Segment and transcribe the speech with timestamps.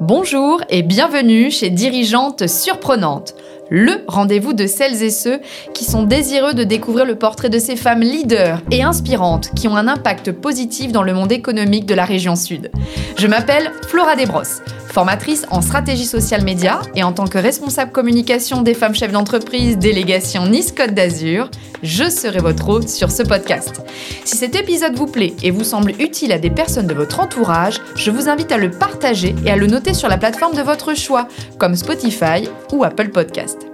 [0.00, 3.34] Bonjour et bienvenue chez Dirigeantes Surprenantes,
[3.70, 5.40] le rendez-vous de celles et ceux
[5.72, 9.76] qui sont désireux de découvrir le portrait de ces femmes leaders et inspirantes qui ont
[9.76, 12.70] un impact positif dans le monde économique de la région sud.
[13.16, 14.60] Je m'appelle Flora Desbrosses
[14.96, 19.76] formatrice en stratégie sociale média et en tant que responsable communication des femmes chefs d'entreprise
[19.76, 21.50] délégation Nice Côte d'Azur,
[21.86, 23.80] je serai votre hôte sur ce podcast.
[24.24, 27.80] Si cet épisode vous plaît et vous semble utile à des personnes de votre entourage,
[27.94, 30.94] je vous invite à le partager et à le noter sur la plateforme de votre
[30.94, 33.68] choix, comme Spotify ou Apple Podcast.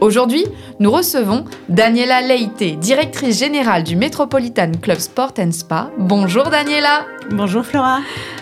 [0.00, 0.46] Aujourd'hui,
[0.78, 5.90] nous recevons Daniela Leite, directrice générale du Metropolitan Club Sport and Spa.
[5.98, 7.04] Bonjour Daniela.
[7.30, 7.98] Bonjour Flora.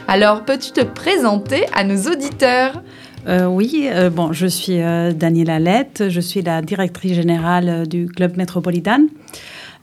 [0.06, 2.82] Alors, peux-tu te présenter à nos auditeurs?
[3.26, 5.58] Euh, oui, euh, bon, je suis euh, Daniela
[6.08, 9.06] je suis la directrice générale du Club Metropolitan.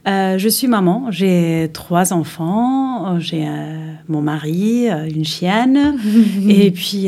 [0.07, 5.97] Euh, je suis maman, j'ai trois enfants, j'ai euh, mon mari, euh, une chienne,
[6.47, 7.07] et puis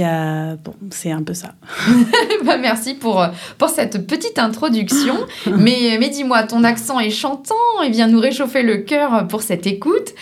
[0.64, 1.54] bon, c'est un peu ça.
[2.46, 3.24] bah, merci pour,
[3.60, 5.16] pour cette petite introduction.
[5.58, 9.68] mais mais dis-moi, ton accent est chantant et vient nous réchauffer le cœur pour cette
[9.68, 10.14] écoute.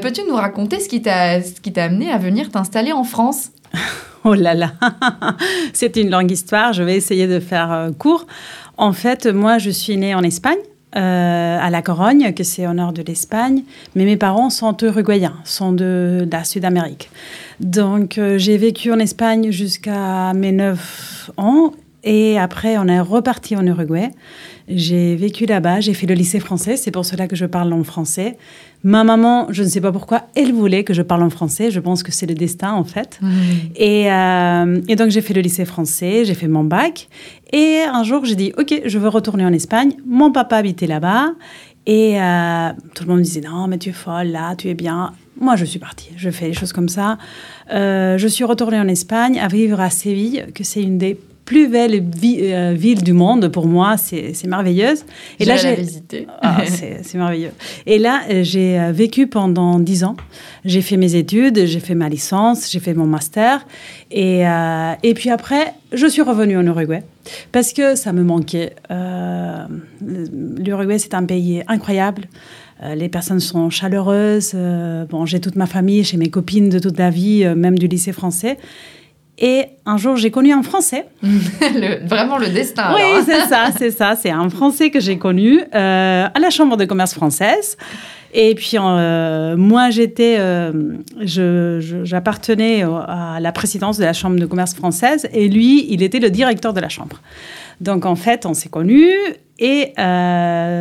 [0.00, 1.40] Peux-tu nous raconter ce qui t'a
[1.76, 3.50] amené à venir t'installer en France?
[4.24, 4.72] Oh là là,
[5.72, 8.26] c'est une longue histoire, je vais essayer de faire court.
[8.78, 10.58] En fait, moi, je suis née en Espagne.
[10.94, 13.62] Euh, à la Corogne, que c'est au nord de l'Espagne.
[13.94, 17.08] Mais mes parents sont uruguayens, sont de, la Sud-Amérique.
[17.60, 21.72] Donc euh, j'ai vécu en Espagne jusqu'à mes 9 ans.
[22.04, 24.10] Et après, on est reparti en Uruguay.
[24.68, 27.84] J'ai vécu là-bas, j'ai fait le lycée français, c'est pour cela que je parle en
[27.84, 28.36] français.
[28.84, 31.70] Ma maman, je ne sais pas pourquoi, elle voulait que je parle en français.
[31.70, 33.20] Je pense que c'est le destin, en fait.
[33.76, 37.08] Et, euh, et, donc, j'ai fait le lycée français, j'ai fait mon bac.
[37.52, 39.92] Et un jour, j'ai dit, OK, je veux retourner en Espagne.
[40.06, 41.32] Mon papa habitait là-bas.
[41.86, 44.74] Et euh, tout le monde me disait, non, mais tu es folle, là, tu es
[44.74, 45.12] bien.
[45.40, 46.10] Moi, je suis partie.
[46.16, 47.18] Je fais des choses comme ça.
[47.72, 51.68] Euh, je suis retournée en Espagne à vivre à Séville, que c'est une des plus
[51.68, 55.04] belle euh, ville du monde pour moi, c'est merveilleuse.
[55.40, 56.26] Et là, j'ai visité.
[56.40, 57.50] Ah, c'est merveilleux.
[57.86, 60.16] Et là, euh, j'ai euh, vécu pendant dix ans.
[60.64, 63.66] J'ai fait mes études, j'ai fait ma licence, j'ai fait mon master.
[64.10, 64.42] Et,
[65.02, 67.02] et puis après, je suis revenue en Uruguay
[67.50, 68.76] parce que ça me manquait.
[70.00, 72.28] L'Uruguay, c'est un pays incroyable.
[72.94, 74.54] Les personnes sont chaleureuses.
[75.10, 78.12] Bon, j'ai toute ma famille, j'ai mes copines de toute la vie, même du lycée
[78.12, 78.58] français.
[79.44, 81.04] Et un jour, j'ai connu un Français.
[82.04, 82.94] vraiment le destin.
[82.94, 84.14] Oui, c'est ça, c'est ça.
[84.14, 87.76] C'est un Français que j'ai connu euh, à la Chambre de commerce française.
[88.32, 90.72] Et puis, euh, moi, j'étais, euh,
[91.26, 96.30] j'appartenais à la présidence de la Chambre de commerce française et lui, il était le
[96.30, 97.20] directeur de la Chambre.
[97.82, 99.12] Donc, en fait, on s'est connus
[99.58, 99.92] et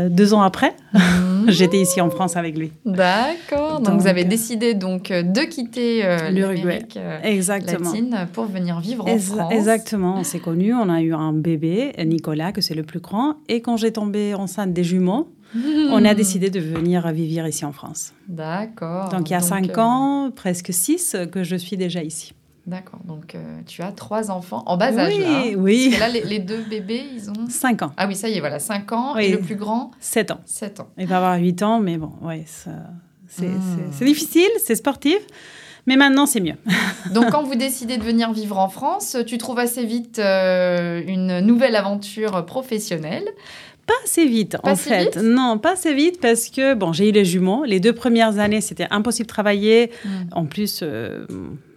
[0.10, 1.00] deux ans après, mmh.
[1.50, 2.72] j'étais ici en France avec lui.
[2.86, 3.80] D'accord.
[3.82, 6.82] Donc, vous avez décidé donc de quitter l'Uruguay
[7.36, 9.52] latine pour venir vivre en France.
[9.52, 10.16] Exactement.
[10.18, 10.74] On s'est connus.
[10.74, 13.36] On a eu un bébé, Nicolas, que c'est le plus grand.
[13.50, 15.28] Et quand j'ai tombé enceinte des jumeaux,
[15.92, 18.14] on a décidé de venir vivre ici en France.
[18.28, 19.10] D'accord.
[19.10, 22.34] Donc il y a cinq euh, ans, presque six, que je suis déjà ici.
[22.68, 23.00] D'accord.
[23.06, 25.14] Donc euh, tu as trois enfants en bas âge.
[25.16, 25.96] Oui, oui.
[25.98, 27.50] Parce que là, les, deux bébés, ils ont.
[27.50, 27.92] Cinq ans.
[27.98, 29.18] Ah oui, ça y est, voilà, cinq ans.
[29.18, 30.42] Et le plus grand Sept ans.
[30.46, 30.90] Sept ans.
[30.98, 33.44] Il va avoir huit ans, mais bon, ouais, hmm.
[33.90, 35.20] c'est difficile, c'est sportif.
[35.88, 36.58] Mais maintenant, c'est mieux.
[37.12, 41.40] Donc, quand vous décidez de venir vivre en France, tu trouves assez vite euh, une
[41.40, 43.24] nouvelle aventure professionnelle.
[43.88, 45.18] Pas assez vite, en fait.
[45.18, 47.66] Non, pas assez vite parce que, bon, j'ai eu les jumeaux.
[47.66, 49.90] Les deux premières années, c'était impossible de travailler.
[50.06, 50.10] Hmm.
[50.34, 51.26] En plus, euh,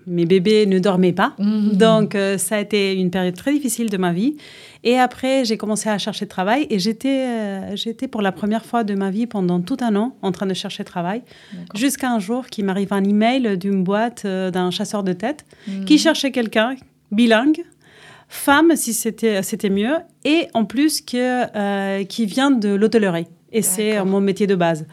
[0.06, 1.34] mes bébés ne dormaient pas.
[1.38, 1.72] Hmm.
[1.72, 4.36] Donc, euh, ça a été une période très difficile de ma vie.
[4.82, 8.84] Et après, j'ai commencé à chercher travail et j'étais, euh, j'étais pour la première fois
[8.84, 11.22] de ma vie pendant tout un an en train de chercher travail.
[11.74, 15.84] Jusqu'à un jour qui m'arrive un email d'une boîte d'un chasseur de tête hmm.
[15.84, 16.76] qui cherchait quelqu'un
[17.10, 17.62] bilingue
[18.28, 23.62] femme si c'était c'était mieux et en plus que euh, qui vient de l'hôtellerie et
[23.62, 24.84] c'est mon métier de base.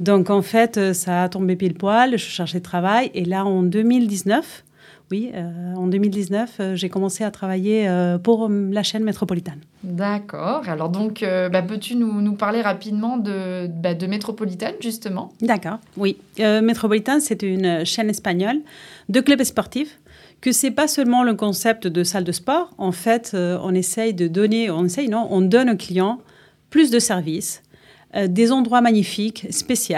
[0.00, 3.62] Donc en fait euh, ça a tombé pile poil, je cherchais travail et là en
[3.62, 4.64] 2019
[5.12, 7.88] oui, euh, en 2019, j'ai commencé à travailler
[8.24, 9.60] pour la chaîne métropolitaine.
[9.84, 10.68] D'accord.
[10.68, 15.32] Alors donc, bah, peux-tu nous, nous, parler rapidement de, bah, de Métropolitane, justement?
[15.40, 16.16] D'accord, oui.
[16.40, 18.58] Métropolitane, c'est une chaîne espagnole
[19.08, 19.96] de clubs sportifs
[20.40, 22.72] que c'est pas seulement le concept de salle de sport.
[22.78, 26.20] En fait, euh, on essaye de donner, on essaye, non, on donne aux clients
[26.70, 27.62] plus de services,
[28.14, 29.96] euh, des endroits magnifiques, spéciaux.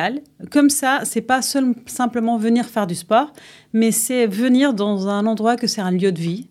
[0.50, 3.32] Comme ça, c'est pas simplement venir faire du sport,
[3.72, 6.48] mais c'est venir dans un endroit que c'est un lieu de vie.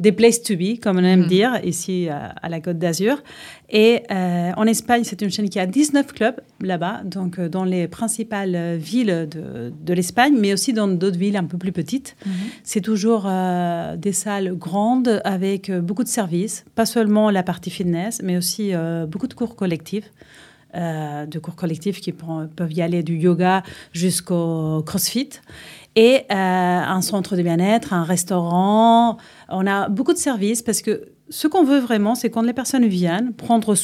[0.00, 1.28] des places to be, comme on aime Mm.
[1.28, 3.22] dire, ici euh, à la Côte d'Azur.
[3.70, 7.62] Et euh, en Espagne, c'est une chaîne qui a 19 clubs là-bas, donc euh, dans
[7.62, 12.16] les principales villes de, de l'Espagne, mais aussi dans d'autres villes un peu plus petites.
[12.64, 13.30] C'est toujours
[13.96, 18.72] des salles grandes avec beaucoup de services, pas seulement la partie fitness, mais aussi
[19.08, 20.10] beaucoup de cours collectifs.
[20.74, 23.62] Euh, de cours collectifs qui peuvent y aller du yoga
[23.92, 25.30] jusqu'au crossfit.
[25.96, 29.16] Et euh, un centre de bien-être, un restaurant.
[29.48, 32.86] On a beaucoup de services parce que ce qu'on veut vraiment, c'est quand les personnes
[32.86, 33.74] viennent prendre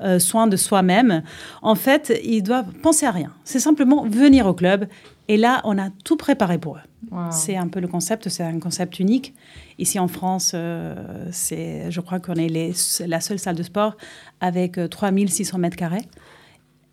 [0.00, 1.22] euh, soin de soi-même,
[1.62, 3.32] en fait, ils doivent penser à rien.
[3.44, 4.86] C'est simplement venir au club.
[5.32, 6.80] Et là, on a tout préparé pour eux.
[7.10, 7.30] Wow.
[7.30, 9.34] C'est un peu le concept, c'est un concept unique.
[9.78, 10.94] Ici en France, euh,
[11.32, 12.74] c'est, je crois qu'on est les-
[13.06, 13.96] la seule salle de sport
[14.40, 16.06] avec euh, 3600 mètres carrés,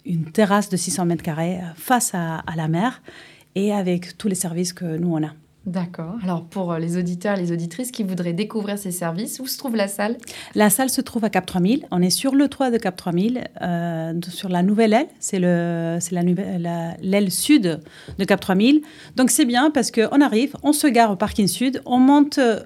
[0.06, 3.01] une terrasse de 600 mètres carrés euh, face à, à la mer
[3.56, 5.31] et avec tous les services que nous on a.
[5.65, 6.15] D'accord.
[6.23, 9.57] Alors pour euh, les auditeurs et les auditrices qui voudraient découvrir ces services, où se
[9.57, 10.17] trouve la salle?
[10.56, 11.85] La salle se trouve à Cap 3000.
[11.91, 15.07] On est sur le toit de Cap 3000, euh, sur la nouvelle aile.
[15.19, 17.81] C'est le, c'est la l'aile sud
[18.17, 18.81] de Cap 3000.
[19.15, 22.62] Donc c'est bien parce qu'on arrive, on se gare au parking sud, on monte euh,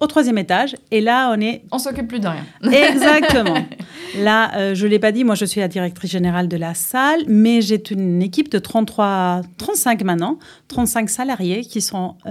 [0.00, 2.44] au troisième étage et là on est On s'occupe plus de rien.
[2.62, 3.56] Exactement.
[4.16, 6.74] Là, euh, je ne l'ai pas dit, moi je suis la directrice générale de la
[6.74, 10.38] salle, mais j'ai une équipe de 33, 35 maintenant,
[10.68, 12.30] 35 salariés qui sont euh,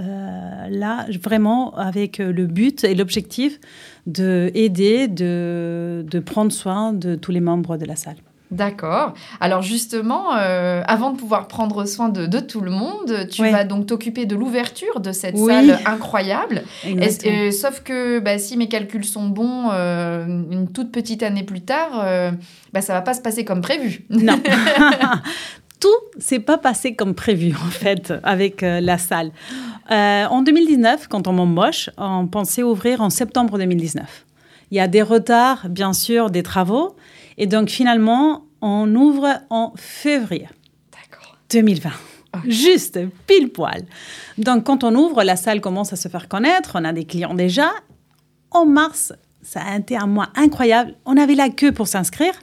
[0.68, 3.60] là vraiment avec euh, le but et l'objectif
[4.06, 8.16] de aider, de, de prendre soin de tous les membres de la salle.
[8.50, 9.12] D'accord.
[9.40, 13.50] Alors justement, euh, avant de pouvoir prendre soin de, de tout le monde, tu Oui.
[13.50, 15.52] vas donc t'occuper de l'ouverture de cette Oui.
[15.52, 16.62] salle incroyable.
[16.86, 21.60] Euh, sauf que bah, si mes calculs sont bons, euh, une toute petite année plus
[21.60, 22.30] tard, euh,
[22.72, 24.04] bah, ça va pas se passer comme prévu.
[24.08, 24.40] Non.
[25.80, 29.30] Tout s'est pas passé comme prévu, en fait, avec euh, la salle.
[29.92, 34.24] Euh, en 2019, quand on m'embauche, on pensait ouvrir en septembre 2019.
[34.72, 36.96] Il y a des retards, bien sûr, des travaux.
[37.38, 40.48] Et donc, finalement, on ouvre en février
[40.92, 41.36] D'accord.
[41.50, 41.90] 2020.
[42.34, 42.50] Ok.
[42.50, 43.84] Juste, pile poil.
[44.36, 46.72] Donc, quand on ouvre, la salle commence à se faire connaître.
[46.74, 47.70] On a des clients déjà.
[48.50, 50.94] En mars, ça a été un mois incroyable.
[51.06, 52.34] On avait la queue pour s'inscrire.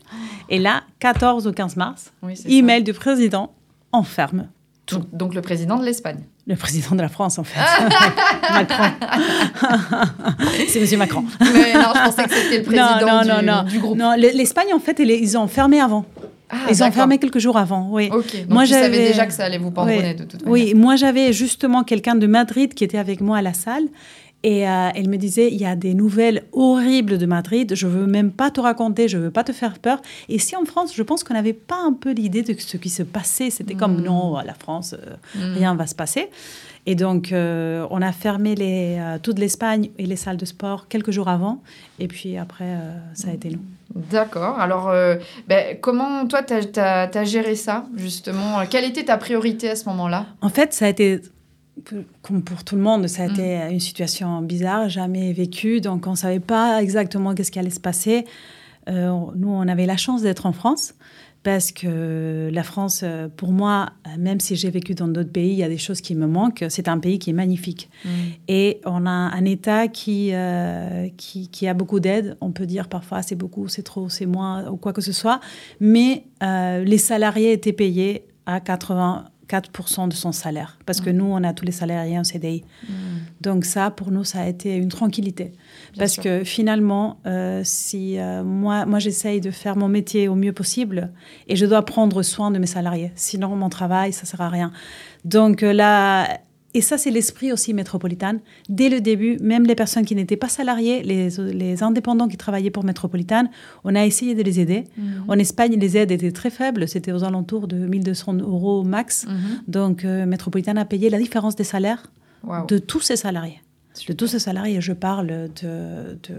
[0.50, 3.53] Et là, 14 ou 15 mars, Oui, email du président,
[3.92, 4.47] on ferme.
[4.88, 6.24] Donc, donc le président de l'Espagne.
[6.47, 7.59] Le président de la France, en fait.
[8.53, 8.83] Macron.
[10.68, 11.24] C'est Monsieur Macron.
[11.39, 13.97] Mais non, je pensais que c'était le président non, non, du, non, du groupe.
[13.97, 16.06] Non, le- l'Espagne, en fait, ils ont fermé avant.
[16.51, 18.09] Ah, ils ont fermé quelques jours avant, oui.
[18.13, 20.15] Ok, donc Moi, j'avais- déjà que ça allait vous pardonner Oui.
[20.15, 20.51] de toute manière.
[20.68, 23.86] Oui, moi j'avais justement quelqu'un de Madrid qui était avec moi à la salle
[24.45, 28.06] et euh, elle me disait il y a des nouvelles horribles de Madrid, je veux
[28.06, 30.00] même pas te raconter, je veux pas te faire peur.
[30.30, 32.89] Et si en France, je pense qu'on n'avait pas un peu l'idée de ce qui
[32.89, 34.03] se passait, c'était comme Mm.
[34.03, 35.57] non, à la France, euh, Mm.
[35.57, 36.30] rien va se passer.
[36.86, 40.88] Et donc euh, on a fermé les, euh, toute l'Espagne et les salles de sport
[40.88, 41.63] quelques jours avant
[41.97, 42.77] et puis après
[43.15, 43.62] ça a été nous.
[44.12, 44.59] D'accord.
[44.59, 44.92] Alors,
[45.47, 48.63] ben, comment toi, tu as, géré ça, justement?
[48.69, 50.25] Quelle était ta priorité à ce moment-là?
[50.42, 51.21] En fait, ça a été,
[52.22, 53.32] comme pour tout le monde, ça a Mm.
[53.32, 55.82] été une situation bizarre, jamais vécue.
[55.82, 58.26] Donc, on ne savait pas exactement qu'est-ce qui allait se passer.
[58.90, 60.94] Euh, nous, on avait la chance d'être en France
[61.42, 65.58] parce que la France, euh, pour moi, même si j'ai vécu dans d'autres pays, il
[65.58, 66.66] y a des choses qui me manquent.
[66.70, 67.88] C'est un pays qui est magnifique.
[68.48, 72.36] Et on a un État qui, euh, qui, qui a beaucoup d'aide.
[72.42, 75.40] On peut dire parfois c'est beaucoup, c'est trop, c'est moins, ou quoi que ce soit.
[75.80, 78.60] Mais euh, les salariés étaient payés à
[79.50, 80.77] 84% de son salaire.
[80.86, 81.13] Parce que Mm.
[81.18, 82.63] nous, on a tous les salariés en CDI.
[83.42, 85.45] Donc ça, pour nous, ça a été une tranquillité.
[85.94, 86.24] Bien Parce sûr.
[86.24, 91.11] que finalement, euh, si euh, moi, moi j'essaye de faire mon métier au mieux possible
[91.47, 93.11] et je dois prendre soin de mes salariés.
[93.16, 94.71] Sinon, mon travail, ça sert à rien.
[95.25, 96.40] Donc euh, là,
[96.76, 98.40] et ça, c'est l'esprit aussi métropolitain.
[98.68, 102.70] Dès le début, même les personnes qui n'étaient pas salariées, les, les indépendants qui travaillaient
[102.70, 103.50] pour Métropolitane,
[103.86, 104.84] on a essayé de les aider.
[104.98, 105.24] Mhm.
[105.30, 106.86] En Espagne, les aides étaient très faibles.
[106.90, 109.26] C'était aux alentours de 1200 euros max.
[109.26, 109.36] Mhm.
[109.70, 112.12] Donc, euh, Métropolitane a payé la différence des salaires
[112.68, 113.62] de tous ses salariés.
[114.07, 115.49] De tous ces salariés, je parle de,
[116.23, 116.37] de,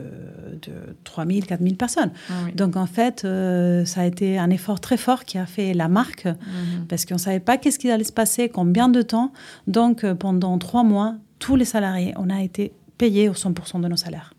[0.63, 0.73] de
[1.05, 2.11] 3 000, 4 000 personnes.
[2.29, 2.53] Ah oui.
[2.55, 5.89] Donc en fait, euh, ça a été un effort très fort qui a fait la
[5.89, 6.87] marque Mhm.
[6.89, 9.33] parce qu'on ne savait pas qu'est-ce qui allait se passer, combien de temps.
[9.67, 13.89] Donc euh, pendant trois mois, tous les salariés, on a été payés au 100% de
[13.89, 14.33] nos salaires.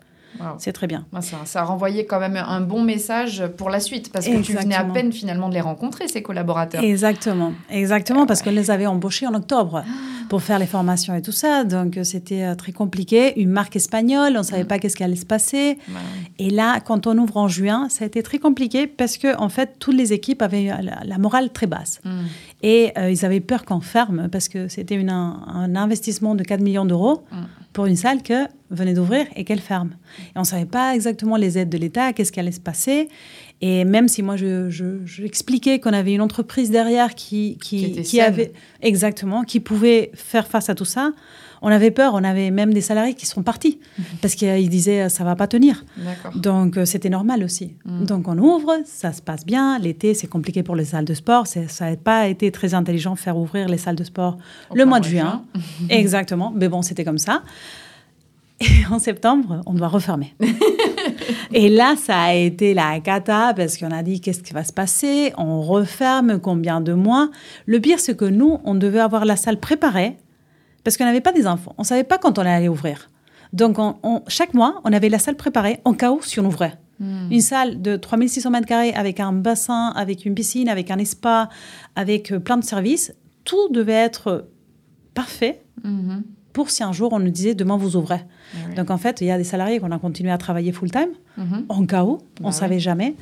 [0.59, 1.05] C'est très bien.
[1.13, 4.41] Ah, Ça, ça a renvoyé quand même un bon message pour la suite, parce que
[4.41, 6.83] tu venais à peine finalement de les rencontrer, ces collaborateurs.
[6.83, 9.83] Exactement, exactement, parce qu'on les avait embauchés en octobre
[10.29, 11.63] pour faire les formations et tout ça.
[11.63, 13.39] Donc euh, c'était euh, très compliqué.
[13.39, 14.67] Une marque espagnole, on ne savait Mm.
[14.67, 15.77] pas qu'est-ce qui allait se passer.
[16.39, 19.49] Et là, quand on ouvre en juin, ça a été très compliqué parce que en
[19.49, 22.01] fait, toutes les équipes avaient la, la morale très basse.
[22.03, 22.11] Mhm.
[22.63, 26.85] Et euh, ils avaient peur qu'on ferme parce que c'était un, investissement de 4 millions
[26.85, 27.35] d'euros Mm.
[27.77, 29.91] Pour une salle que venait d'ouvrir et qu'elle ferme.
[30.29, 33.07] Et on ne savait pas exactement les aides de l'État, qu'est-ce qui allait se passer.
[33.61, 38.51] Et même si moi, je, je, qu'on avait une entreprise derrière qui, qui, qui, avait
[38.81, 41.11] exactement, qui pouvait faire face à tout ça,
[41.61, 42.13] on avait peur.
[42.13, 44.05] On avait même des salariés qui sont partis mhm.
[44.21, 45.85] parce qu'ils disaient ça va pas tenir.
[46.35, 47.75] Donc euh, c'était normal aussi.
[47.85, 48.05] Mhm.
[48.05, 49.79] Donc on ouvre, ça se passe bien.
[49.79, 51.47] L'été, c'est compliqué pour les salles de sport.
[51.47, 54.37] Ça n'a pas été très intelligent de faire ouvrir les salles de sport
[54.73, 55.43] le mois de juin.
[55.89, 56.51] exactement.
[56.55, 57.43] Mais bon, c'était comme ça.
[58.59, 60.33] Et en septembre, on doit refermer.
[61.53, 64.73] Et là, ça a été la cata parce qu'on a dit qu'est-ce qui va se
[64.73, 65.33] passer?
[65.37, 67.29] On referme combien de mois?
[67.65, 70.17] Le pire, c'est que nous, on devait avoir la salle préparée
[70.87, 71.73] parce qu'on n'avait pas des infos.
[71.77, 73.09] On ne savait pas quand on allait ouvrir.
[73.51, 73.75] Donc,
[74.29, 76.79] chaque mois, on avait la salle préparée en cas où si on ouvrait.
[77.01, 77.29] Hmm.
[77.29, 81.49] Une salle de 3600 mètres carrés avec un bassin, avec une piscine, avec un spa,
[81.97, 83.13] avec euh, plein de services.
[83.43, 84.47] Tout devait être
[85.13, 85.61] parfait.
[85.83, 86.21] Hmm
[86.57, 88.21] pour si un jour on nous disait demain vous ouvrez.
[88.55, 90.89] Ah Donc en fait, il y a des salariés qu'on a continué à travailler full
[90.89, 91.65] time mhm.
[91.69, 93.13] en cas où, on ne bah savait jamais.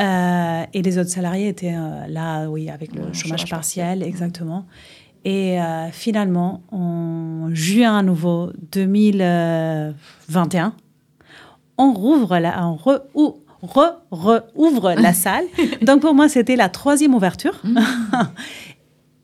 [0.00, 4.66] Euh, et les autres salariés étaient euh, là, oui, avec le chômage, partiel, exactement.
[5.26, 10.72] Et euh, finalement, en juin à nouveau 2021,
[11.78, 13.96] on rouvre la, on re, ou, re,
[14.96, 15.46] la salle.
[15.82, 17.60] Donc pour moi, c'était la troisième ouverture.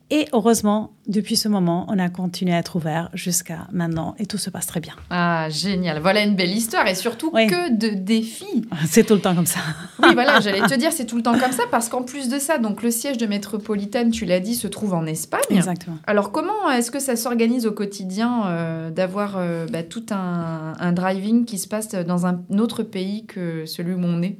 [0.09, 4.37] Et heureusement, depuis ce moment, on a continué à être ouvert jusqu'à maintenant et tout
[4.37, 4.93] se passe très bien.
[5.09, 5.99] Ah, génial.
[5.99, 8.65] Voilà une belle histoire et surtout que de défis.
[8.85, 9.61] C'est tout le temps comme ça.
[10.01, 12.37] oui, voilà, j'allais te dire, c'est tout le temps comme ça parce qu'en plus de
[12.37, 15.41] ça, donc le siège de métropolitaine, tu l'as dit, se trouve en Espagne.
[15.49, 15.97] Exactement.
[16.05, 20.91] Alors, comment est-ce que ça s'organise au quotidien euh, d'avoir euh, bah, tout un, un
[20.91, 24.37] driving qui se passe dans un autre pays que celui où on est?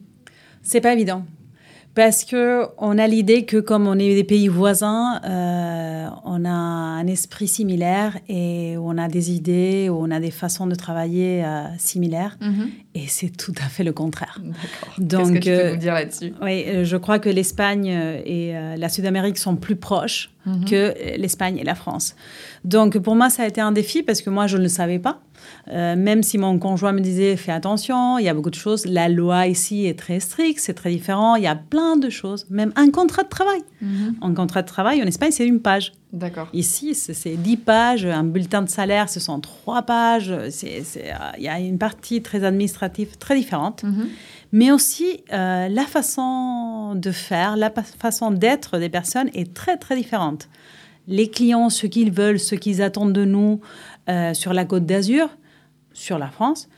[0.62, 1.26] C'est pas évident
[1.96, 6.50] parce que on a l'idée que comme on est des pays voisins, euh, on a
[6.50, 11.66] un esprit similaire et on a des idées, on a des façons de travailler euh,
[11.78, 12.38] similaires.
[12.42, 12.70] Mhm.
[12.96, 14.42] Et c'est tout à fait le contraire.
[14.42, 15.24] D'accord.
[15.26, 16.34] Qu'est-ce que tu peux nous dire là-dessus?
[16.42, 17.88] Oui, euh, je crois que l'Espagne
[18.26, 20.66] et la Sud-Amérique sont plus proches mhm.
[20.66, 22.16] que l'Espagne et la France.
[22.66, 25.00] Donc pour moi, ça a été un défi parce que moi, je ne le savais
[25.00, 25.22] pas.
[25.72, 28.86] Euh, même si mon conjoint me disait fais attention, il y a beaucoup de choses.
[28.86, 31.36] La loi ici est très stricte, c'est très différent.
[31.36, 32.46] Il y a plein de choses.
[32.50, 33.62] Même un contrat de travail.
[33.82, 34.16] Mhm.
[34.22, 35.94] Un contrat de travail en Espagne, c'est une page.
[36.12, 36.48] D'accord.
[36.54, 38.06] Ici, c'est dix pages.
[38.06, 40.30] Un bulletin de salaire, ce sont trois pages.
[40.30, 40.50] Euh,
[41.38, 43.84] il y a une partie très administrative très différente.
[43.84, 44.08] Mhm.
[44.54, 49.96] Mais aussi, euh, la façon de faire, la façon d'être des personnes est très, très
[49.96, 50.48] différente.
[51.08, 53.60] Les clients, ce qu'ils veulent, ce qu'ils attendent de nous,
[54.10, 55.30] euh, sur la côte d'Azur,
[55.94, 56.70] sur la France,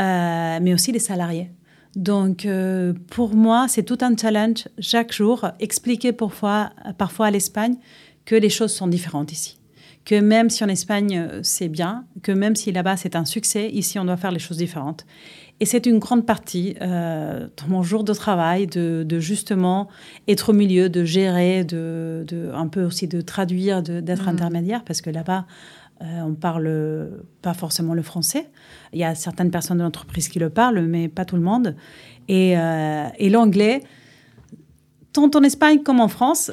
[0.00, 1.50] euh, mais aussi les salariés.
[1.96, 7.76] Donc, euh, pour moi, c'est tout un challenge chaque jour, expliquer parfois, parfois à l'Espagne
[8.24, 9.58] que les choses sont différentes ici.
[10.04, 14.00] Que même si en Espagne c'est bien, que même si là-bas c'est un succès, ici
[14.00, 15.04] on doit faire les choses différentes.
[15.62, 19.86] Et c'est une grande partie euh, dans mon jour de travail de, justement
[20.26, 24.28] être au milieu, de gérer, de, un peu aussi de traduire, d'être mmh.
[24.28, 25.46] intermédiaire, parce que là-bas,
[26.02, 27.08] euh, on parle
[27.42, 28.48] pas forcément le français.
[28.92, 31.76] Il y a certaines personnes de l'entreprise qui le parlent, mais pas tout le monde.
[32.28, 33.82] Et, euh, l'anglais,
[35.12, 36.50] tant en Espagne comme en France,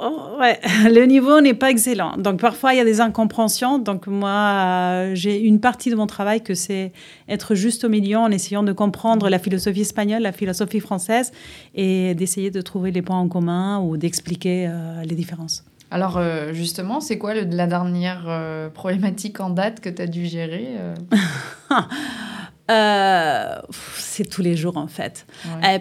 [0.00, 0.38] oh,
[0.84, 2.16] le niveau n'est pas excellent.
[2.16, 3.78] Donc parfois, il y a des incompréhensions.
[3.78, 6.92] Donc moi, j'ai une partie de mon travail que c'est
[7.28, 11.32] être juste au milieu en essayant de comprendre la philosophie espagnole, la philosophie française
[11.74, 15.64] et d'essayer de trouver les points en commun ou d'expliquer euh, les différences.
[15.90, 20.26] Alors euh, justement, c'est quoi la dernière euh, problématique en date que tu as dû
[20.26, 20.94] gérer euh?
[24.16, 25.26] C'est tous les jours en fait.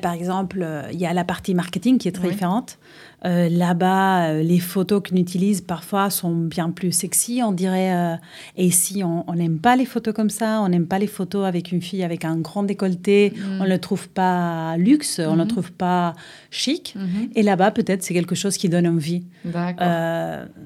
[0.01, 2.77] par exemple, il y a la partie marketing qui est très différente.
[3.25, 7.96] Euh, là-bas, euh, les photos qu'on utilise parfois sont bien plus sexy, on dirait.
[7.96, 8.15] Euh,
[8.56, 10.62] et ici, on n'aime pas les photos comme ça.
[10.62, 13.34] On n'aime pas les photos avec une fille avec un grand décolleté.
[13.36, 13.62] Mm.
[13.62, 15.48] On ne le trouve pas luxe, on ne le mm-hmm.
[15.48, 16.13] trouve pas
[16.51, 16.96] chic.
[16.96, 17.30] Mm-hmm.
[17.36, 19.24] Et là-bas, peut-être, c'est quelque chose qui donne envie.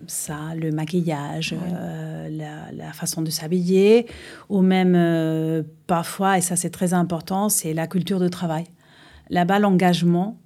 [0.07, 1.55] ça, le maquillage,
[2.29, 4.07] la, la, façon de s'habiller,
[4.49, 4.95] ou même
[5.89, 8.65] parfois, et ça c'est très important, c'est la culture de travail.
[9.29, 10.37] Là-bas, l'engagement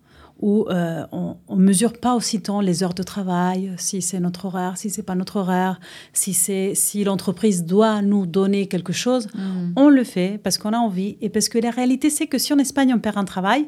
[0.41, 4.77] où euh, on ne mesure pas aussitôt les heures de travail, si c'est notre horaire,
[4.77, 5.79] si c'est pas notre horaire,
[6.11, 9.73] si c'est si l'entreprise doit nous donner quelque chose, mm.
[9.75, 12.51] on le fait parce qu'on a envie et parce que la réalité c'est que si
[12.51, 13.67] en Espagne on perd un travail,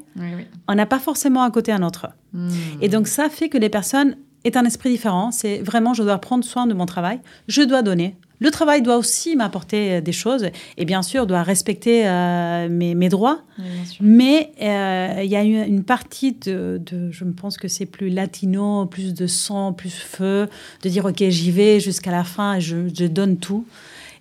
[0.68, 2.08] on n'a pas forcément à côté un autre.
[2.34, 2.50] Mm.
[2.82, 5.32] Et donc ça fait que les personnes est un esprit différent.
[5.32, 8.16] C'est vraiment je dois prendre soin de mon travail, je dois donner.
[8.40, 10.48] Le travail doit aussi m'apporter euh, des choses
[10.78, 13.40] et bien sûr doit respecter euh, mes, droits.
[14.02, 18.88] mais euh, il y a une, partie de, je me pense que c'est plus latino,
[18.88, 20.50] plus de sang, plus feu,
[20.84, 23.66] de dire ok j'y vais jusqu'à la fin, je, je donne tout.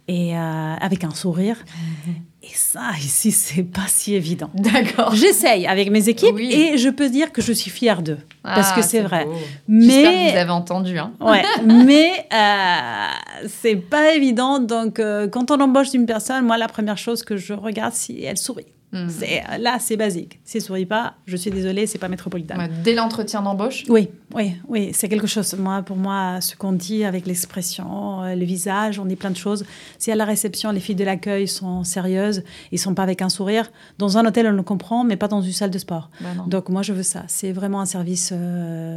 [0.07, 1.57] et euh, avec un sourire.
[2.47, 4.51] Et ça, ici, c'est pas si évident.
[4.55, 5.15] D'accord.
[5.15, 6.53] J'essaye avec mes équipes Oui.
[6.53, 8.19] et je peux dire que je suis fière d'eux.
[8.43, 9.25] parce Ah, que c'est vrai.
[9.25, 9.33] beau.
[9.67, 10.99] Mais- J'espère que vous avez entendu.
[10.99, 11.13] Hein.
[11.21, 14.59] Ouais, mais euh, c'est pas évident.
[14.59, 18.23] Donc, euh, quand on embauche une personne, moi, la première chose que je regarde, si
[18.23, 18.67] elle sourit.
[19.09, 20.41] C'est, là, c'est basique.
[20.45, 22.57] Si elle sourit pas, je suis désolée, c'est pas métropolitain.
[22.59, 25.55] Ouais, Dès l'entretien d'embauche Oui, oui, oui, c'est quelque chose.
[25.59, 29.37] Moi, pour moi, ce qu'on dit avec l'expression, euh, le visage, on dit plein de
[29.37, 29.65] choses.
[29.99, 33.29] Si à la réception, les filles de l'accueil sont sérieuses, ils sont pas avec un
[33.29, 33.71] sourire.
[33.99, 36.11] Dans un hôtel, on le comprend, mais pas dans une salle de sport.
[36.21, 36.29] Bah.
[36.47, 37.25] Donc moi, je veux ça.
[37.29, 38.33] C'est vraiment un service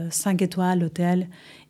[0.09, 1.27] 5 étoiles, hôtel.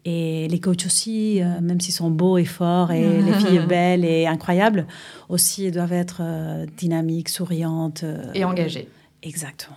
[0.10, 4.06] Et les coachs aussi, euh, même s'ils sont beaux et forts, et les filles belles
[4.06, 4.88] et incroyables,
[5.28, 8.04] aussi, elles doivent être euh, dynamiques, souriantes.
[8.04, 8.88] euh, Et engagé.
[9.22, 9.76] Exactement.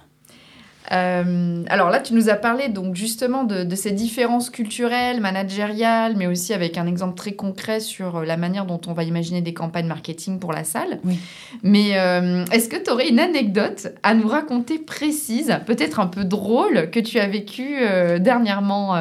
[0.92, 6.14] Euh, alors là, tu nous as parlé donc justement de, de ces différences culturelles, managériales,
[6.16, 9.40] mais aussi avec un exemple très concret sur euh, la manière dont on va imaginer
[9.40, 10.99] des campagnes marketing pour la salle.
[11.04, 11.18] Oui.
[11.62, 16.25] Mais euh, est-ce que tu aurais une anecdote à nous raconter précise, peut-être un peu
[16.25, 18.94] drôle, que tu as vécu euh, dernièrement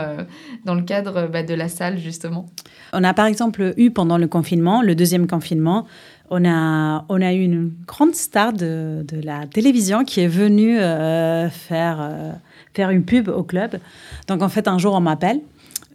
[0.66, 2.46] dans le cadre bah, de la salle justement?
[2.94, 5.86] On a par exemple eu pendant le confinement, le deuxième confinement,
[6.30, 10.80] on a, on a eu une grande star de, de la télévision qui est venue
[10.80, 12.32] euh, faire, euh,
[12.74, 13.80] faire une pub au club.
[14.28, 15.40] Donc en fait, un jour, on m'appelle.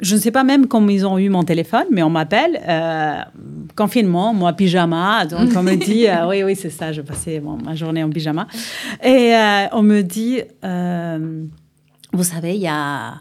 [0.00, 2.60] Je ne sais pas même comment ils ont eu mon téléphone, mais on m'appelle.
[2.68, 3.20] euh,
[3.76, 5.24] confinement, moi, pyjama.
[5.24, 8.46] Donc on me dit, oui, oui, c'est ça, je passais ma journée en pyjama.
[9.04, 9.32] Et
[9.72, 10.42] on me dit,
[12.12, 13.14] vous savez, il y a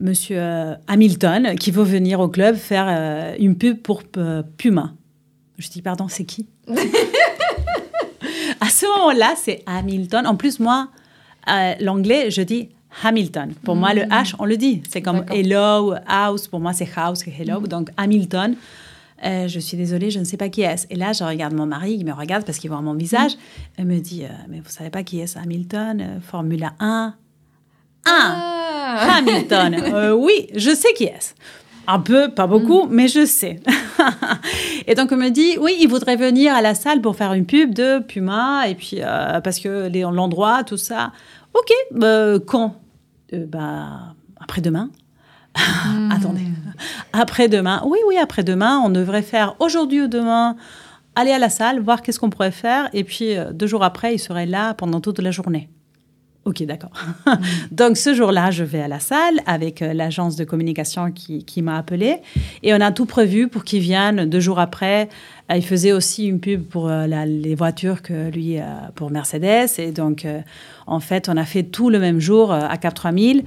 [0.00, 0.40] Monsieur
[0.86, 4.02] Hamilton qui veut venir au club faire une pub pour
[4.56, 4.92] Puma.
[5.58, 6.46] Je dis, pardon, c'est qui?
[8.60, 10.26] À ce moment-là, c'est Hamilton.
[10.26, 10.88] En plus, moi,
[11.50, 12.70] euh, l'anglais, je dis
[13.02, 13.52] Hamilton.
[13.64, 14.82] Pour moi, le H, on le dit.
[14.88, 16.48] C'est comme hello, house.
[16.48, 17.60] Pour moi, c'est house, hello.
[17.60, 18.56] Donc, Hamilton.
[19.24, 20.86] Euh, je suis désolée, je ne sais pas qui est.
[20.90, 23.32] Et là, je regarde mon mari, il me regarde parce qu'il voit mon visage.
[23.78, 26.20] Il me dit, euh, mais vous savez pas qui est Hamilton?
[26.26, 27.14] Formule 1
[28.06, 29.16] Ah.
[29.18, 29.76] Hamilton.
[30.18, 31.34] Oui, je sais qui est.
[31.86, 33.60] Un peu, pas beaucoup, mais je sais.
[34.86, 37.46] et donc, on me dit, oui, il voudrait venir à la salle pour faire une
[37.46, 41.12] pub de Puma, et puis, euh, parce que l'endroit, tout ça.
[41.52, 41.72] Ok,
[42.02, 42.76] euh, quand?
[43.32, 44.90] Euh, bah, Après-demain.
[46.10, 46.46] Attendez.
[47.12, 47.82] Après-demain.
[47.86, 48.80] Oui, oui, après-demain.
[48.84, 50.56] On devrait faire aujourd'hui ou demain,
[51.16, 54.14] aller à la salle, voir qu'est-ce qu'on pourrait faire, et puis euh, deux jours après,
[54.14, 55.68] il serait là pendant toute la journée.
[56.44, 56.90] Ok, d'accord.
[57.70, 61.78] Donc ce jour-là, je vais à la salle avec euh, l'agence de communication qui, m'a
[61.78, 62.16] appelé
[62.62, 65.08] et on a tout prévu pour qu'il vienne deux jours après.
[65.50, 68.58] Euh, il faisait aussi une pub pour euh, les voitures que lui,
[68.94, 69.70] pour Mercedes.
[69.78, 70.26] Et donc,
[70.86, 73.44] en fait, on a fait tout le même jour à Cap 3000.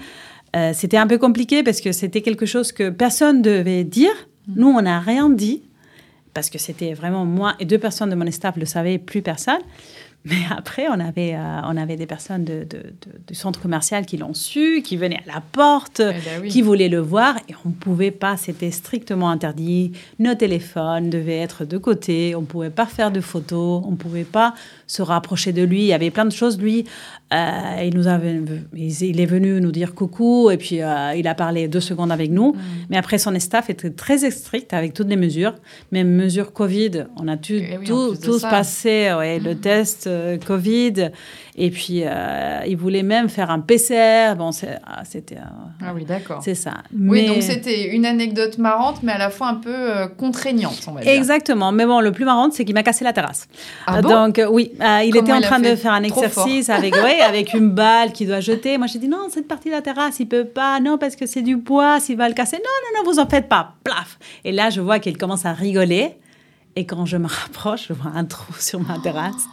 [0.55, 4.13] Euh, c'était un peu compliqué parce que c'était quelque chose que personne devait dire.
[4.55, 5.62] Nous, on n'a rien dit
[6.33, 9.62] parce que c'était vraiment moi et deux personnes de mon staff le savaient, plus personne.
[10.29, 14.05] Mais après, on avait, euh, on avait des personnes de, de- de- du centre commercial
[14.05, 16.49] qui l'ont su, qui venaient à la porte, Eh ben oui.
[16.49, 19.91] qui voulaient le voir, et on ne pouvait pas, c'était strictement interdit.
[20.19, 23.95] Nos téléphones devaient être de côté, on ne pouvait pas faire de photos, on ne
[23.97, 24.53] pouvait pas
[24.85, 25.81] se rapprocher de lui.
[25.81, 26.59] Il y avait plein de choses.
[26.59, 26.85] Lui,
[27.33, 28.39] euh, il, nous avait,
[28.73, 32.31] il est venu nous dire coucou, et puis euh, il a parlé deux secondes avec
[32.31, 32.53] nous.
[32.53, 32.57] Mm.
[32.89, 35.53] Mais après, son staff était très strict avec toutes les mesures,
[35.91, 37.05] même mesures Covid.
[37.17, 38.49] On a Eh oui, tout, tous ça.
[38.49, 39.09] passé
[39.43, 41.09] le test euh, Covid.
[41.59, 42.03] Et puis,
[42.67, 44.35] il voulait même faire un PCR.
[44.37, 44.51] Bon,
[44.85, 45.37] ah, c'était.
[45.83, 46.41] Ah oui, d'accord.
[46.43, 46.75] c'est ça.
[46.93, 50.91] Oui, Mais- donc c'était une anecdote marrante, mais à la fois un peu contraignante, on
[50.91, 51.11] va dire.
[51.11, 51.71] Exactement.
[51.71, 53.47] Mais bon, le plus marrant, c'est qu'il m'a cassé la terrasse.
[53.87, 54.09] Ah bon?
[54.09, 57.69] Donc, oui, il Comment était en train de faire un exercice avec, ouais, avec une
[57.71, 58.77] balle qu'il doit jeter.
[58.77, 60.80] Moi, j'ai dit non, cette partie de la terrasse, il peut pas.
[60.80, 62.58] Non, parce que c'est du bois, s'il va le casser.
[62.58, 63.73] Non, non, non, vous en faites pas.
[63.84, 64.17] Plaf.
[64.43, 66.15] Et là, je vois qu'il commence à rigoler.
[66.75, 69.47] Et quand je me rapproche, je vois un trou sur ma terrasse.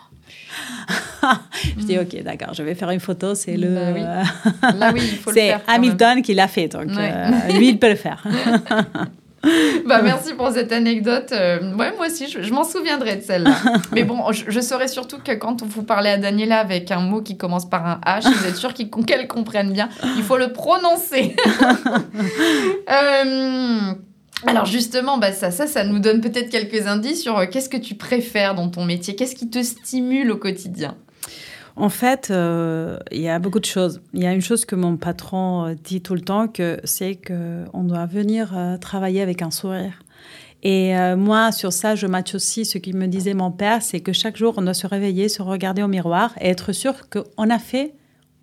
[1.78, 3.34] je dis, ok, d'accord, je vais faire une photo.
[3.34, 3.74] C'est le.
[3.74, 4.00] Bah oui.
[4.78, 5.58] Là, oui, il faut le faire.
[5.58, 5.66] même.
[5.76, 6.68] Hamilton qui l'a fait.
[6.68, 7.12] Donc, Ouais.
[7.12, 8.22] euh, lui, il peut le faire.
[9.86, 11.30] Bah, merci pour cette anecdote.
[11.32, 13.54] Euh, ouais, moi aussi, je, je m'en souviendrai de celle-là.
[13.92, 17.20] Mais bon, je, je saurais surtout que quand vous parlez à Daniela avec un mot
[17.20, 21.36] qui commence par un H, vous êtes sûr qu'elle comprenne bien, il faut le prononcer.
[22.90, 23.94] Euh,
[24.46, 27.76] alors justement, bah ça, ça, ça nous donne peut-être quelques indices sur euh, qu'est-ce que
[27.76, 30.96] tu préfères dans ton métier, qu'est-ce qui te stimule au quotidien?
[31.76, 34.00] En fait, euh, il y a beaucoup de choses.
[34.12, 37.16] Il y a une chose que mon patron euh, dit tout le temps, que c'est
[37.16, 39.98] qu'on doit venir euh, travailler avec un sourire.
[40.66, 44.14] Et moi, sur ça, je match aussi ce qu'il me disait mon père, c'est que
[44.14, 47.58] chaque jour, on doit se réveiller, se regarder au miroir et être sûr qu'on a
[47.58, 47.92] fait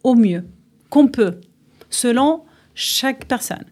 [0.04, 0.46] au mieux,
[0.92, 1.42] qu'on peut,
[1.90, 3.66] selon chaque personne.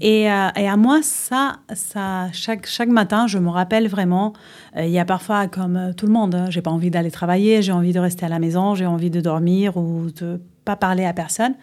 [0.00, 4.32] Et, euh, et, à moi, ça, ça chaque, chaque matin, je me rappelle vraiment,
[4.76, 7.10] euh, il y a parfois, comme euh, tout le monde, hein, j'ai pas envie d'aller
[7.10, 10.76] travailler, j'ai envie de rester à la maison, j'ai envie de dormir ou de pas
[10.76, 11.54] parler à personne.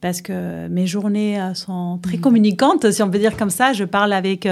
[0.00, 2.20] Parce que mes journées sont très mm.
[2.20, 3.72] communicantes, si on peut dire comme ça.
[3.72, 4.48] Je parle avec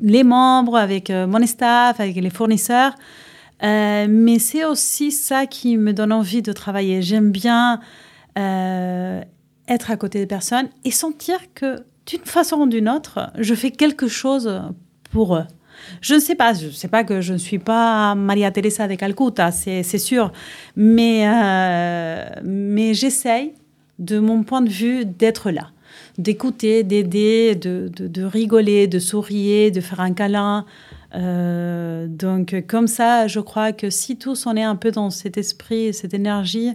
[0.00, 2.94] les membres, avec mon staff, avec les fournisseurs.
[3.62, 7.02] mais c'est aussi ça qui me donne envie de travailler.
[7.02, 7.80] J'aime bien
[9.68, 13.70] être à côté des personnes et sentir que d'une façon ou d'une autre, je fais
[13.70, 14.62] quelque chose
[15.10, 15.46] pour eux.
[16.00, 18.88] Je ne sais pas, je ne sais pas que je ne suis pas Maria Teresa
[18.88, 20.32] de Calcutta, c'est sûr,
[20.74, 23.52] mais, euh, mais j'essaye,
[23.98, 25.70] de mon point de vue, d'être là,
[26.18, 30.64] d'écouter, d'aider, de, de, rigoler, de sourire, de faire un câlin.
[31.14, 35.38] Euh, donc comme ça, je crois que si tous on est un peu dans cet
[35.38, 36.72] esprit, cette énergie,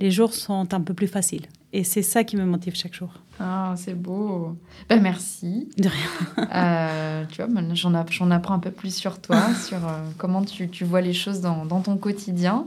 [0.00, 1.46] les jours sont un peu plus faciles.
[1.72, 3.10] Et c'est ça qui me motive chaque jour.
[3.38, 4.56] Ah, c'est beau.
[4.88, 5.68] Ben, merci.
[5.78, 6.46] De rien.
[6.52, 10.84] Euh, tu vois, j'en apprends un peu plus sur toi, sur euh, comment tu, tu,
[10.84, 12.66] vois les choses dans, dans ton quotidien.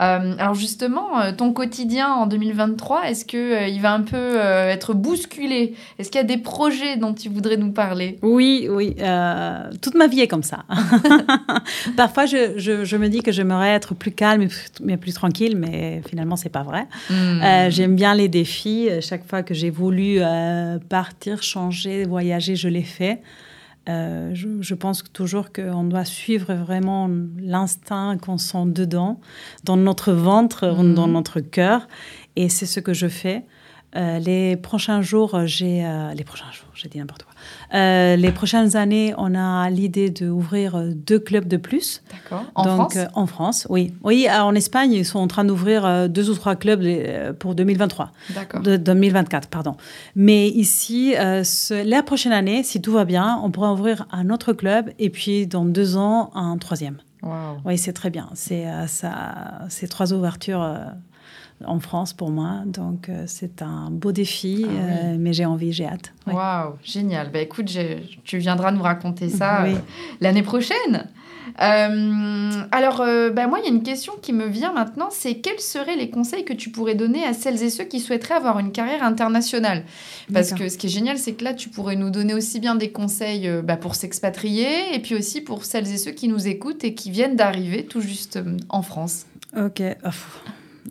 [0.00, 4.36] Euh, alors justement, euh, ton quotidien en 2023, est-ce que euh, il va un peu
[4.36, 5.74] être bousculé?
[5.98, 8.18] Est-ce qu'il y a des projets dont tu voudrais nous parler?
[8.22, 8.94] Oui, oui.
[9.80, 10.64] toute ma vie est comme ça.
[11.96, 14.48] Parfois, je, je, me dis que j'aimerais être plus calme
[14.82, 16.86] mais plus tranquille, mais finalement, c'est pas vrai.
[17.08, 17.70] Hmm.
[17.70, 18.88] J'aime bien les défis.
[19.00, 20.20] Chaque fois que j'ai voulu
[20.88, 23.20] partir, changer, voyager, je l'ai fait.
[23.88, 29.20] Euh, je, pense toujours qu'on doit suivre vraiment l'instinct qu'on sent dedans,
[29.64, 30.94] dans notre ventre, mhm.
[30.94, 31.88] dans notre cœur.
[32.36, 33.44] Et c'est ce que je fais.
[33.96, 35.84] Euh, les prochains jours, j'ai...
[35.84, 37.32] Euh, les prochains jours, j'ai dit n'importe quoi.
[37.74, 42.02] Euh, les prochaines années, on a l'idée d'ouvrir deux clubs de plus.
[42.12, 42.44] D'accord.
[42.54, 43.08] En Donc, France?
[43.14, 43.92] En France, oui.
[44.02, 46.84] Oui, en Espagne, ils sont en train d'ouvrir deux ou trois clubs
[47.38, 48.12] pour 2023.
[48.34, 48.60] D'accord.
[48.60, 49.76] De, 2024, pardon.
[50.14, 54.90] Mais ici, la prochaine année, si tout va bien, on pourra ouvrir un autre club
[54.98, 56.98] et puis dans deux ans, un troisième.
[57.22, 57.58] Wow.
[57.64, 58.30] Oui, c'est très bien.
[58.34, 60.64] C'est ça, ces trois ouvertures
[61.64, 62.62] en France pour moi.
[62.66, 66.12] Donc, euh, c'est un beau défi, ah euh, mais j'ai envie, j'ai hâte.
[66.26, 67.30] Waouh, génial.
[67.30, 67.66] Bah, écoute,
[68.24, 69.74] tu viendras nous raconter ça euh,
[70.20, 71.06] l'année prochaine.
[71.58, 75.96] alors, bah, moi, il y a une question qui me vient maintenant, c'est quels seraient
[75.96, 79.02] les conseils que tu pourrais donner à celles et ceux qui souhaiteraient avoir une carrière
[79.02, 79.84] internationale?
[80.32, 82.74] Parce que ce qui est génial, c'est que là, tu pourrais nous donner aussi bien
[82.74, 86.84] des conseils bah, pour s'expatrier, et puis aussi pour celles et ceux qui nous écoutent
[86.84, 89.26] et qui viennent d'arriver tout juste en France.
[89.56, 89.82] Ok.
[90.04, 90.08] Oh,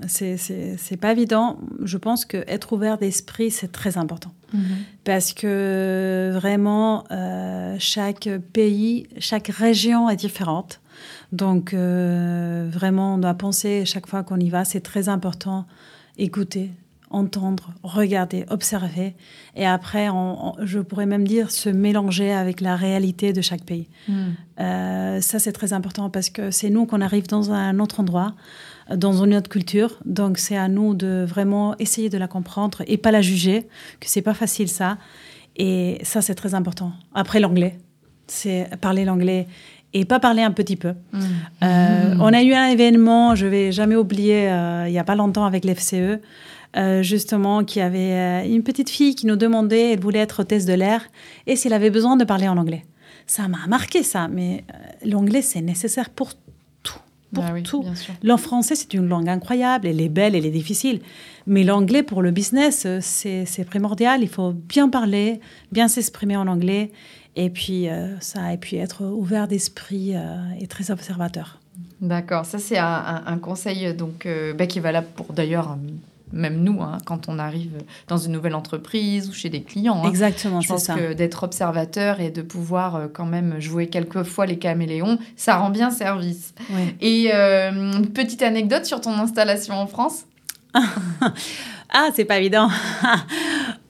[0.08, 1.58] c'est pas évident.
[1.84, 4.32] Je pense que être ouvert d'esprit, c'est très important.
[4.54, 4.62] Mhm.
[5.04, 10.82] Parce que vraiment, euh, chaque pays, chaque région est différente.
[11.32, 15.66] Donc, euh, vraiment, on doit penser chaque fois qu'on y va, c'est très important.
[16.18, 16.72] Écouter,
[17.10, 19.16] entendre, regarder, observer.
[19.56, 20.08] Et après,
[20.62, 23.88] je pourrais même dire se mélanger avec la réalité de chaque pays.
[24.08, 24.36] Mhm.
[24.60, 28.34] Euh, ça, c'est très important parce que c'est nous qu'on arrive dans un autre endroit
[28.96, 30.00] dans une autre culture.
[30.06, 33.68] Donc c'est à nous de vraiment essayer de la comprendre et pas la juger,
[34.00, 34.98] que c'est pas facile ça.
[35.56, 36.94] Et ça c'est très important.
[37.14, 37.78] Après l'anglais,
[38.28, 39.48] c'est parler l'anglais
[39.94, 40.94] et pas parler un petit peu.
[41.12, 41.20] Mmh.
[41.64, 45.16] Euh, on a eu un événement, je vais jamais oublier, euh, il y a pas
[45.16, 46.20] longtemps avec l'FCE.
[46.78, 50.74] Euh, justement, qui avait une petite fille qui nous demandait, elle voulait être hôtesse de
[50.74, 51.02] l'air,
[51.48, 52.86] et s'il avait besoin de parler en anglais.
[53.26, 54.64] Ça m'a marqué ça, mais
[55.04, 56.34] l'anglais c'est nécessaire pour
[57.34, 57.86] pour ah tout.
[58.24, 61.02] Le français, c'est une langue incroyable, elle est belle, elle est difficile.
[61.46, 64.22] Mais l'anglais, pour le business, euh, c'est primordial.
[64.22, 65.40] Il faut bien parler,
[65.72, 66.92] bien s'exprimer en anglais,
[67.36, 71.60] et puis, euh, ça, et puis être ouvert d'esprit euh, et très observateur.
[72.02, 74.26] D'accord, ça c'est un, conseil donc,
[74.58, 75.78] bah, qui est valable pour d'ailleurs
[76.32, 80.04] même nous, hein, quand on arrive dans une nouvelle entreprise ou chez des clients.
[80.04, 80.10] Hein.
[80.10, 80.94] Exactement, c'est ça.
[80.94, 85.18] Je pense que d'être observateur et de pouvoir euh, quand même jouer quelquefois les caméléons,
[85.36, 86.54] ça rend bien service.
[87.02, 90.26] Et euh, une petite anecdote sur ton installation en France
[91.92, 92.70] Ah, c'est pas évident.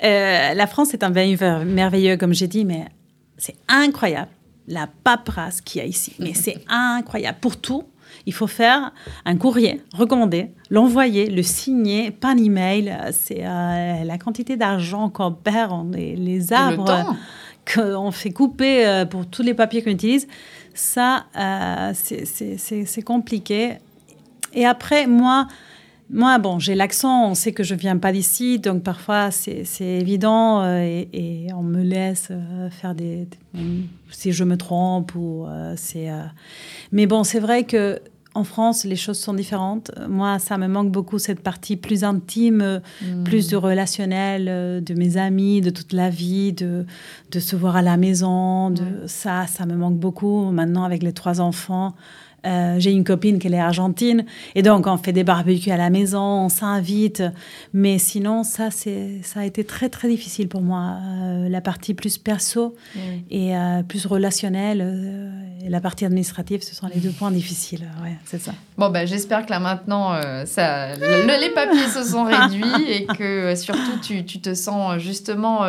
[0.01, 2.85] Euh, la France est un pays merveilleux, comme j'ai dit, mais
[3.37, 4.31] c'est incroyable
[4.69, 6.13] la paperasse qu'il y a ici.
[6.19, 7.83] Mais c'est incroyable pour tout
[8.25, 8.91] il faut faire
[9.25, 12.95] un courrier recommandé, l'envoyer, le signer, pas un email.
[13.11, 17.15] C'est euh, la quantité d'argent qu'on perd, les, les arbres
[17.73, 20.27] qu'on fait couper euh, pour tous les papiers qu'on utilise.
[20.73, 23.77] Ça, euh, c'est compliqué.
[24.53, 25.47] Et après, moi,
[26.11, 30.65] moi, bon, j'ai l'accent, on sait que je viens pas d'ici, donc parfois c'est évident
[30.65, 32.31] et, on me laisse
[32.71, 33.27] faire des,
[34.09, 35.45] si je me trompe ou
[35.75, 36.09] c'est.
[36.91, 38.01] mais bon, c'est vrai que
[38.35, 39.91] en France, les choses sont différentes.
[40.07, 43.23] Moi, ça me manque beaucoup cette partie plus intime, mm.
[43.23, 46.85] plus de relationnel, euh, de mes amis, de toute la vie, de,
[47.31, 48.69] de se voir à la maison.
[48.69, 50.51] De, Ça, ça me manque beaucoup.
[50.51, 51.95] Maintenant, avec les trois enfants,
[52.45, 54.25] euh, j'ai une copine qui est argentine
[54.55, 57.23] et donc on fait des barbecues à la maison, on s'invite.
[57.73, 60.97] Mais sinon, ça, c'est, ça a été très très difficile pour moi.
[61.01, 62.75] Euh, la partie plus perso
[63.29, 64.81] et euh, plus relationnelle
[65.65, 67.87] et la partie administrative, ce sont les deux points difficiles.
[68.03, 68.53] Ouais, c'est ça.
[68.77, 73.99] Bon, ben, j'espère que là maintenant, ça, les papiers se sont réduits et que surtout
[74.01, 75.61] tu, tu, te sens justement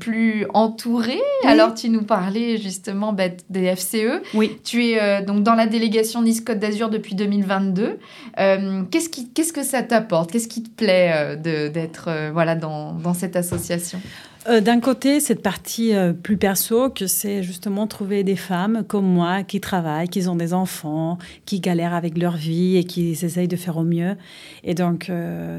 [0.00, 1.18] plus entouré.
[1.46, 4.22] Alors, tu nous parlais justement bah, des FCE.
[4.34, 4.58] Oui.
[4.64, 7.98] Tu es donc dans la délégation Nice Côte d'Azur depuis 2022.
[8.38, 10.30] Euh, qu'est-ce, que ça t'apporte?
[10.30, 14.00] Qu'est-ce qui te plaît euh, d'être euh, voilà, dans, dans, cette association?
[14.46, 19.60] D'un côté, cette partie plus perso, que c'est justement trouver des femmes comme moi qui
[19.60, 23.76] travaillent, qui ont des enfants, qui galèrent avec leur vie et qui essayent de faire
[23.76, 24.14] au mieux.
[24.62, 25.10] Et donc,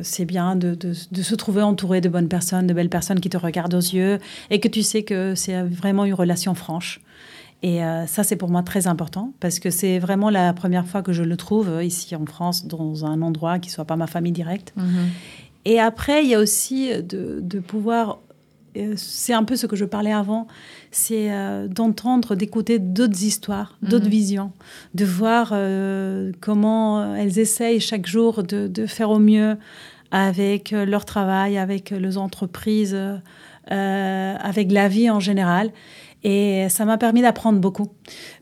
[0.04, 3.28] c'est bien de, de, de, se trouver entouré de bonnes personnes, de belles personnes qui
[3.28, 4.20] te regardent aux yeux
[4.52, 7.02] et que tu sais que c'est vraiment une relation franche.
[7.64, 11.02] Et euh, ça, c'est pour moi très important parce que c'est vraiment la première fois
[11.02, 14.08] que je le trouve euh, ici en France, dans un endroit qui soit pas ma
[14.08, 14.74] famille directe.
[14.76, 15.08] Mhm.
[15.66, 18.20] Et après, il y a aussi de, de pouvoir.
[18.78, 20.48] Euh, c'est un peu ce que je parlais avant,
[20.92, 21.32] c'est
[21.68, 23.90] d'entendre, d'écouter d'autres histoires, mhm.
[23.90, 24.52] d'autres visions,
[24.94, 25.50] de voir
[26.40, 29.58] comment elles essayent chaque jour de, de, faire au mieux
[30.12, 32.98] avec leur travail, avec les entreprises,
[33.68, 35.72] avec la vie en général.
[36.24, 37.88] Et ça m'a permis d'apprendre beaucoup.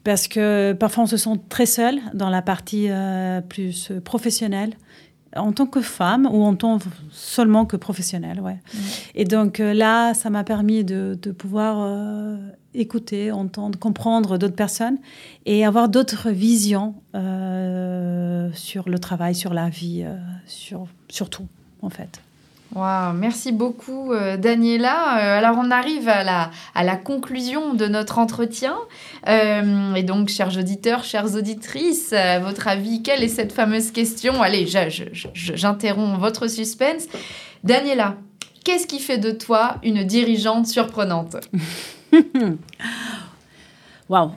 [0.03, 4.73] Parce que parfois, on se sent très seul dans la partie euh, plus professionnelle,
[5.35, 6.79] en tant que femme ou en tant
[7.11, 8.39] seulement que professionnelle.
[8.39, 8.57] Ouais.
[9.15, 12.37] Et donc euh, là, ça m'a permis de, de pouvoir euh,
[12.73, 14.97] écouter, entendre, comprendre d'autres personnes
[15.45, 20.05] et avoir d'autres visions sur le travail, sur la vie,
[20.45, 21.47] sur, sur tout,
[21.81, 22.21] en fait
[22.73, 25.17] merci beaucoup euh, Daniela.
[25.17, 28.75] Euh, alors on arrive à la, à la conclusion de notre entretien.
[29.27, 34.41] Euh, et donc, chers auditeurs, chères auditrices, à votre avis, quelle est cette fameuse question?
[34.41, 34.67] Allez,
[35.33, 37.05] j'interromps votre suspense.
[37.63, 38.15] Daniela,
[38.63, 41.37] qu'est-ce qui fait de toi une dirigeante surprenante?
[44.09, 44.31] Waouh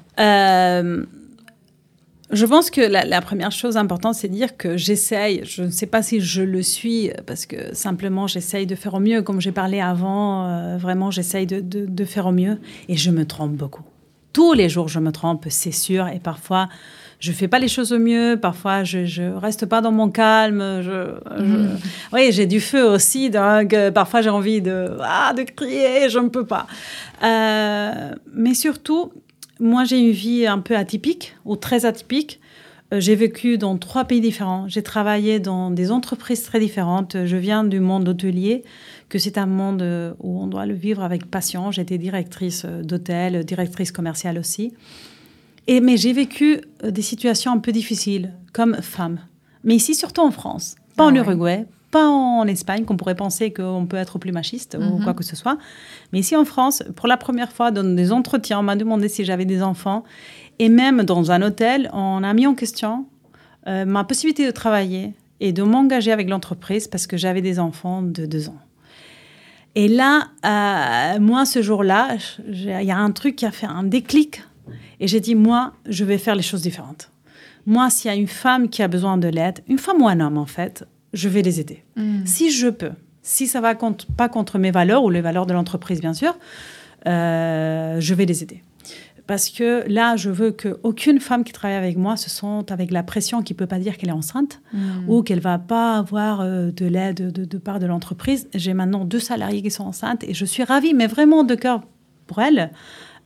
[2.30, 5.86] je pense que la, première chose importante, c'est de dire que j'essaye, je ne sais
[5.86, 9.52] pas si je le suis, parce que simplement j'essaye de faire au mieux, comme j'ai
[9.52, 13.82] parlé avant, euh, vraiment j'essaye de, de, faire au mieux, et je me trompe beaucoup.
[14.34, 16.68] Tous les jours, je me trompe, c'est sûr, et parfois,
[17.18, 20.82] je fais pas les choses au mieux, parfois, je, je reste pas dans mon calme,
[20.82, 21.78] je, mm.
[22.12, 26.28] oui, j'ai du feu aussi, donc parfois j'ai envie de, ah, de crier, je ne
[26.28, 26.66] peux pas.
[27.24, 29.12] Euh, mais surtout,
[29.60, 32.40] moi, j'ai une vie un peu atypique ou très atypique.
[32.92, 34.68] Euh, j'ai vécu dans trois pays différents.
[34.68, 37.16] J'ai travaillé dans des entreprises très différentes.
[37.24, 38.64] Je viens du monde hôtelier,
[39.08, 41.70] que c'est un monde euh, où on doit le vivre avec passion.
[41.70, 44.72] J'étais directrice euh, d'hôtel, directrice commerciale aussi.
[45.66, 49.18] Et, mais j'ai vécu des situations un peu difficiles comme femme.
[49.64, 50.76] Mais ici, surtout en France.
[50.96, 54.76] Pas en ah Uruguay, pas en Espagne, qu'on pourrait penser qu'on peut être plus machiste
[54.78, 55.04] ou mhm.
[55.04, 55.58] quoi que ce soit.
[56.12, 59.24] Mais ici en France, pour la première fois, dans des entretiens, on m'a demandé si
[59.24, 60.04] j'avais des enfants.
[60.58, 63.06] Et même dans un hôtel, on a mis en question
[63.66, 68.02] euh, ma possibilité de travailler et de m'engager avec l'entreprise parce que j'avais des enfants
[68.02, 68.58] de deux ans.
[69.74, 72.16] Et là, euh, moi, ce jour-là,
[72.48, 74.42] il y a un truc qui a fait un déclic.
[75.00, 77.10] Et j'ai dit, moi, je vais faire les choses différentes.
[77.66, 80.20] Moi, s'il y a une femme qui a besoin de l'aide, une femme ou un
[80.20, 81.84] homme en fait, je vais les aider.
[81.96, 82.26] Mm.
[82.26, 82.92] Si je peux,
[83.22, 83.74] si ça va
[84.16, 86.36] pas contre mes valeurs ou les valeurs de l'entreprise, bien sûr,
[87.06, 88.62] euh, je vais les aider.
[89.26, 93.02] Parce que là, je veux qu'aucune femme qui travaille avec moi se sente avec la
[93.02, 95.08] pression qui ne peut pas dire qu'elle est enceinte mm.
[95.08, 98.48] ou qu'elle va pas avoir euh, de l'aide de, part de l'entreprise.
[98.54, 101.82] J'ai maintenant deux salariés qui sont enceintes et je suis ravie, mais vraiment de cœur
[102.26, 102.70] pour elles.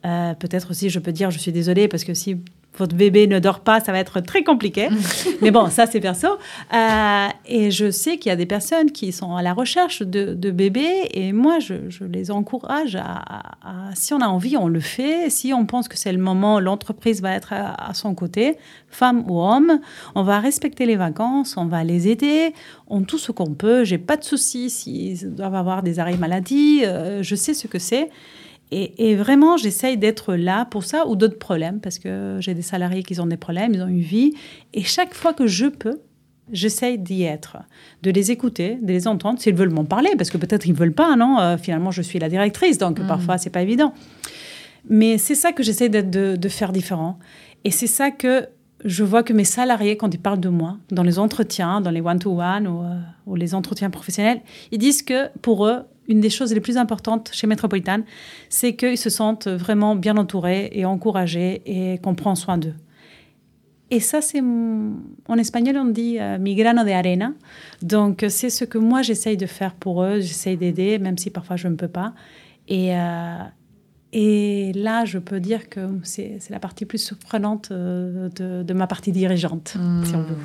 [0.05, 2.37] Euh, peut-être aussi, je peux dire, je suis désolée parce que si
[2.79, 4.89] votre bébé ne dort pas, ça va être très compliqué.
[5.43, 6.29] Mais bon, ça, c'est perso.
[6.73, 10.51] Euh, et je sais qu'il y a des personnes qui sont à la recherche de,
[10.51, 11.09] bébés.
[11.13, 15.29] Et moi, je, les encourage à, si on a envie, on le fait.
[15.29, 18.57] Si on pense que c'est le moment, l'entreprise va être à, son côté,
[18.89, 19.81] femme ou homme.
[20.15, 22.55] On va respecter les vacances, on va les aider.
[22.87, 23.85] On tout ce qu'on peut.
[23.85, 26.83] J'ai pas de soucis s'ils doivent avoir des arrêts maladie.
[26.85, 28.09] Euh, je sais ce que c'est.
[28.75, 33.03] Et, vraiment, j'essaye d'être là pour ça ou d'autres problèmes, parce que j'ai des salariés
[33.03, 34.33] qui ont des problèmes, ils ont une vie.
[34.73, 36.01] Et chaque fois que je peux,
[36.51, 37.59] j'essaye d'y être,
[38.03, 40.77] de les écouter, de les entendre, s'ils veulent m'en parler, parce que peut-être ils ne
[40.77, 43.09] veulent pas, non euh, Finalement, je suis la directrice, donc parfois, mm.
[43.09, 43.93] parfois, c'est pas évident.
[44.89, 47.19] Mais c'est ça que j'essaie de, de, faire différent.
[47.65, 48.47] Et c'est ça que
[48.85, 52.01] je vois que mes salariés, quand ils parlent de moi, dans les entretiens, dans les
[52.01, 54.41] one-to-one ou, euh, ou, les entretiens professionnels,
[54.73, 58.01] ils disent que pour eux, une des choses les plus importantes chez Metropolitan,
[58.49, 62.75] c'est qu'ils se sentent vraiment bien entourés et encouragés et qu'on prend soin d'eux.
[63.91, 67.35] Et ça, c'est en espagnol, on dit euh, mi grano de arena.
[67.83, 70.21] Donc, c'est ce que moi, j'essaye de faire pour eux.
[70.21, 72.15] J'essaye d'aider, même si parfois je ne peux pas.
[72.69, 73.37] Et, euh,
[74.15, 78.87] et là, je peux dire que c'est la partie plus surprenante euh, de, de, ma
[78.87, 80.05] partie dirigeante, mmh.
[80.05, 80.37] si on veut.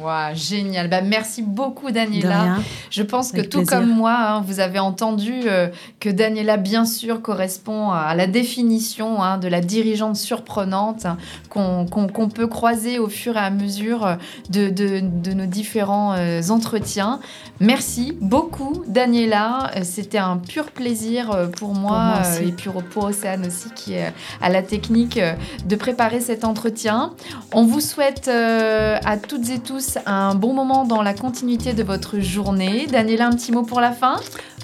[0.00, 0.88] Wow, génial.
[0.88, 2.58] Bah, merci beaucoup, Daniela.
[2.88, 5.66] Je pense que tout comme moi, hein, vous avez entendu euh,
[5.98, 11.16] que Daniela, bien sûr, correspond à la définition hein, de la dirigeante surprenante hein,
[11.48, 14.18] qu'on peut croiser au fur et à mesure
[14.50, 17.18] de, de, de nos différents euh, entretiens.
[17.58, 19.72] Merci beaucoup, Daniela.
[19.82, 24.12] C'était un pur plaisir pour moi, pour moi et pour, pour Océane aussi qui est
[24.40, 25.32] à la technique euh,
[25.64, 27.12] de préparer cet entretien.
[27.52, 31.82] On vous souhaite euh, à toutes et tous un bon moment dans la continuité de
[31.82, 32.86] votre journée.
[32.90, 34.16] Daniela, un petit mot pour la fin?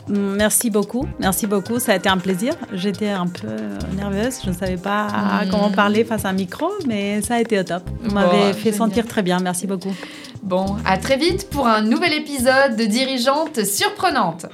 [0.09, 1.79] Merci beaucoup, merci beaucoup.
[1.79, 2.55] Ça a été un plaisir.
[2.73, 3.49] J'étais un peu
[3.97, 5.51] nerveuse, je ne savais pas hmm.
[5.51, 7.85] comment parler face à un micro, mais ça a été au top.
[8.03, 9.39] Vous m'avez fait sentir très bien.
[9.39, 9.95] Merci beaucoup.
[10.43, 14.47] Bon, à très vite pour un nouvel épisode de Dirigeante surprenante.